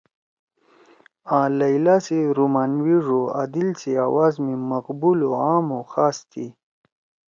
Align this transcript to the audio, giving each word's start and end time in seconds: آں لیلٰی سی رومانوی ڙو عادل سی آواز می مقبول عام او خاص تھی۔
آں 1.37 1.47
لیلٰی 1.57 1.97
سی 2.05 2.19
رومانوی 2.37 2.97
ڙو 3.05 3.21
عادل 3.37 3.67
سی 3.79 3.91
آواز 4.07 4.33
می 4.43 4.53
مقبول 4.71 5.19
عام 5.39 5.65
او 5.75 5.79
خاص 5.93 6.17
تھی۔ 6.31 6.45